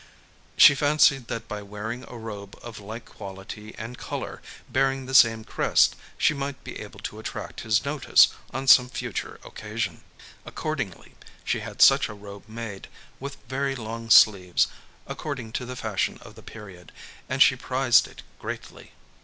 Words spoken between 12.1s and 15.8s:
robe made, with very long sleeves, according to the